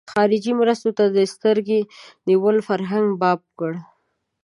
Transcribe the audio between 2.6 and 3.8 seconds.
فرهنګ باب کړ.